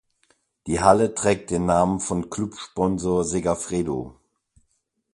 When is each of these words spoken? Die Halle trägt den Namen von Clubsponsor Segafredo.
Die 0.65 0.79
Halle 0.81 1.13
trägt 1.13 1.51
den 1.51 1.67
Namen 1.67 1.99
von 1.99 2.31
Clubsponsor 2.31 3.23
Segafredo. 3.23 4.17